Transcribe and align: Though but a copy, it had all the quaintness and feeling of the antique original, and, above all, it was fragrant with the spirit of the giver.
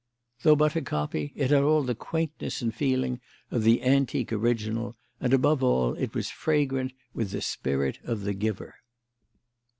Though 0.41 0.55
but 0.55 0.75
a 0.75 0.81
copy, 0.81 1.31
it 1.35 1.51
had 1.51 1.61
all 1.61 1.83
the 1.83 1.93
quaintness 1.93 2.63
and 2.63 2.73
feeling 2.73 3.21
of 3.51 3.61
the 3.61 3.83
antique 3.83 4.33
original, 4.33 4.95
and, 5.19 5.31
above 5.31 5.61
all, 5.61 5.93
it 5.93 6.15
was 6.15 6.27
fragrant 6.31 6.93
with 7.13 7.29
the 7.29 7.41
spirit 7.43 7.99
of 8.03 8.21
the 8.21 8.33
giver. 8.33 8.73